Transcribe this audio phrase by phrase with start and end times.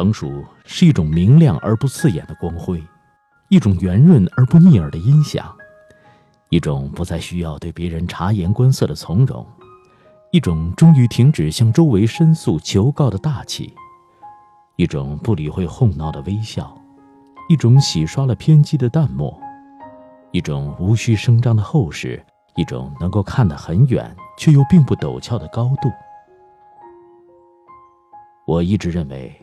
[0.00, 2.82] 成熟是一种明亮而不刺眼的光辉，
[3.50, 5.54] 一种圆润而不腻耳的音响，
[6.48, 9.46] 一种不再需要对别人察言观色的从容，
[10.32, 13.74] 一种终于停止向周围申诉求告的大气，
[14.76, 16.74] 一种不理会哄闹的微笑，
[17.50, 19.38] 一种洗刷了偏激的淡漠，
[20.30, 22.24] 一种无需声张的厚实，
[22.56, 25.90] 一种能够看得很远却又并不陡峭的高度。
[28.46, 29.39] 我一直认为，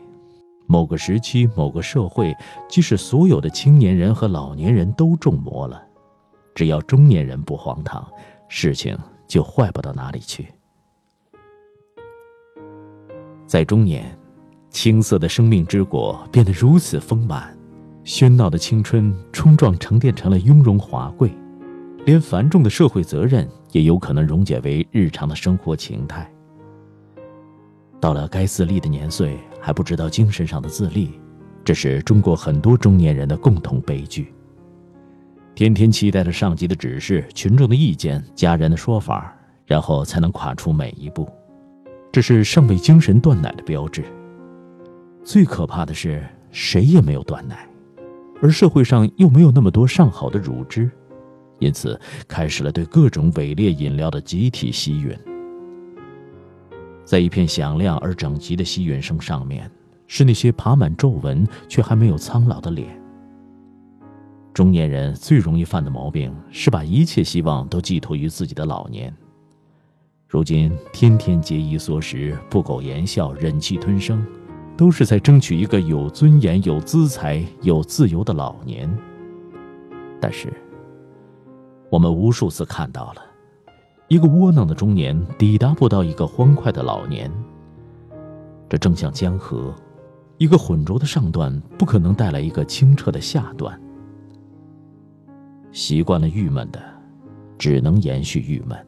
[0.70, 2.36] 某个时期、某个社会，
[2.68, 5.82] 即使所有的青年人和老年人都中魔了，
[6.54, 8.06] 只要中年人不荒唐，
[8.48, 8.96] 事情
[9.26, 10.46] 就坏不到哪里去。
[13.46, 14.14] 在中年，
[14.68, 17.56] 青涩的生命之果变得如此丰满，
[18.04, 21.32] 喧闹的青春冲撞沉淀成了雍容华贵，
[22.04, 26.30] 连繁重的社会责任也有可能溶解为日常的生活情态。
[28.00, 31.20] 到了该自立的年岁，还不知道精神上的自立，
[31.64, 34.32] 这是中国很多中年人的共同悲剧。
[35.54, 41.28] 天天期待着上级的指示、群众的意见、家人的说法，然后才能跨出每一步，
[42.12, 44.04] 这是尚未精神断奶的标志。
[45.24, 47.68] 最可怕的是，谁也没有断奶，
[48.40, 50.88] 而社会上又没有那么多上好的乳汁，
[51.58, 55.18] 因此开始了对各种伪劣饮料的集体吸吮。
[57.08, 59.70] 在一片响亮而整齐的吸吮声上面，
[60.06, 63.00] 是那些爬满皱纹却还没有苍老的脸。
[64.52, 69.10] 中年人最容易犯的毛病是把一切希望都寄托于自己的老年。
[70.28, 74.22] 如今天天节衣缩食、不苟言笑、忍气吞声，
[74.76, 78.86] 都是在争取一个有尊严、有资财、有自由的老年。
[80.20, 80.52] 但是，
[81.88, 83.27] 我们无数次看到了。
[84.08, 87.30] 一个窝囊的中年抵达不到一个欢快的老年，
[88.66, 89.74] 这正像江河，
[90.38, 93.78] 一个浑浊的上段不可能带来一个清澈的下段。
[95.72, 96.82] 习惯了郁闷的，
[97.58, 98.78] 只能延续郁闷；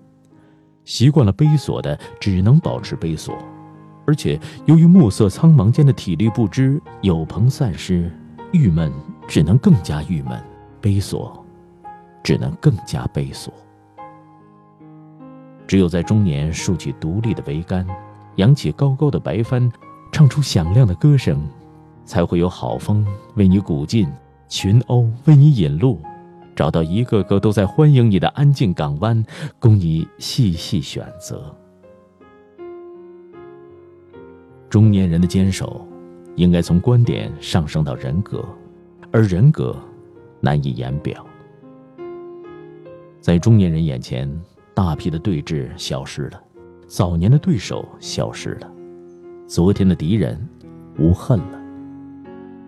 [0.86, 3.36] 习惯了悲锁的，只能保持悲锁。
[4.06, 8.10] 而且由于暮色苍茫间的体力不支，有朋散失，
[8.52, 8.90] 郁闷
[9.28, 10.42] 只能更加郁闷，
[10.80, 11.44] 悲锁
[12.22, 13.52] 只能更加悲锁。
[15.70, 17.86] 只有在中年竖起独立的桅杆，
[18.34, 19.70] 扬起高高的白帆，
[20.10, 21.40] 唱出响亮的歌声，
[22.04, 24.12] 才会有好风为你鼓劲，
[24.48, 26.00] 群鸥为你引路，
[26.56, 29.24] 找到一个个都在欢迎你的安静港湾，
[29.60, 31.54] 供你细细选择。
[34.68, 35.86] 中年人的坚守，
[36.34, 38.44] 应该从观点上升到人格，
[39.12, 39.76] 而人格
[40.40, 41.24] 难以言表。
[43.20, 44.28] 在中年人眼前。
[44.82, 46.42] 大批的对峙消失了，
[46.86, 48.72] 早年的对手消失了，
[49.46, 50.40] 昨天的敌人
[50.98, 51.60] 无恨了，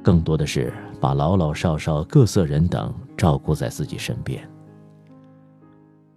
[0.02, 4.46] 更多的是把老老少少、各色人等照顾在自己身边。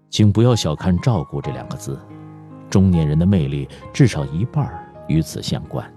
[0.10, 1.98] 请不要小看“照顾”这两个字，
[2.70, 4.70] 中年人的魅力至少一半
[5.08, 5.90] 与此相关。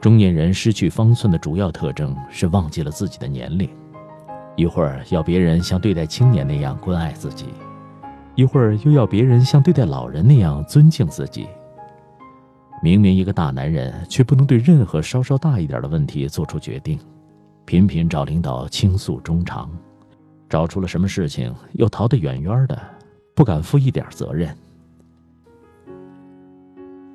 [0.00, 3.68] 中年人失去方寸的主要特征是忘记了自己的年龄，
[4.54, 7.46] 一会儿要别人像对待青年那样关爱自己。
[8.34, 11.46] 一会儿又要别人像对待老人那样尊敬自己。
[12.82, 16.98] 明明一个大男人，却不能对任何稍稍大一点的问题做出决定，
[17.64, 19.70] 频频找领导倾诉衷肠，
[20.48, 22.76] 找出了什么事情又逃得远远的，
[23.34, 24.52] 不敢负一点责任。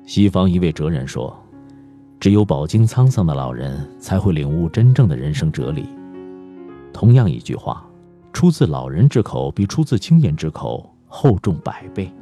[0.06, 1.36] 西方一位哲人说
[2.18, 5.86] ：“只有饱经沧桑的老人，才会领悟真正的人生哲理。”
[6.94, 7.86] 同样一句话，
[8.32, 10.94] 出自老人之口，比出自青年之口。
[11.08, 12.12] 厚重百倍，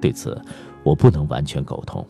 [0.00, 0.38] 对此
[0.82, 2.06] 我不能完全苟同。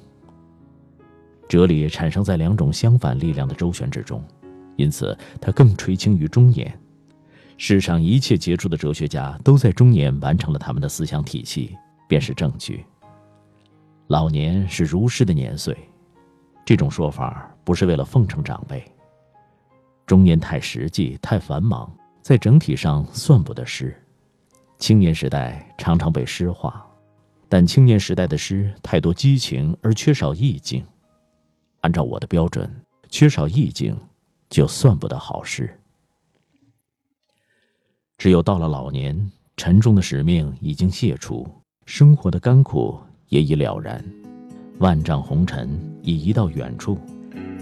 [1.49, 4.21] 哲理产生在两种相反力量的周旋之中，
[4.75, 6.77] 因此它更垂青于中年。
[7.59, 11.77] 世上一切杰出的哲学家都在中年完成了他们的思想体系，
[12.09, 12.85] 便是证据。
[14.09, 15.77] 老年是如诗的年岁，
[16.65, 18.85] 这种说法不是为了奉承长辈。
[20.05, 21.91] 中年太实际、太繁忙，
[22.23, 23.97] 在整体上算不得诗。
[24.79, 26.87] 青年时代常常被诗化，
[27.49, 30.85] 但青年时代的诗太多激情而缺少意境。
[31.81, 32.71] 按照我的标准，
[33.09, 33.97] 缺少意境
[34.51, 35.79] 就算不得好诗。
[38.19, 41.47] 只有到了老年，沉重的使命已经卸除，
[41.87, 44.05] 生活的甘苦也已了然，
[44.79, 45.69] 万丈红尘
[46.03, 46.99] 已移到远处，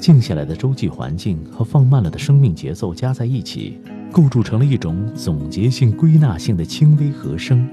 [0.00, 3.80] 静下来的周际环境和放慢了的生命节奏加在一起。
[4.14, 7.68] 构筑成了一种总结性、归纳性的轻微和声，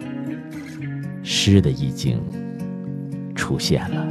[1.21, 2.19] 诗的意境
[3.35, 4.07] 出现了。